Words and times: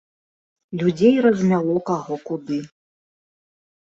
Людзей 0.79 1.15
размяло 1.25 1.75
каго 1.89 2.15
куды. 2.29 2.57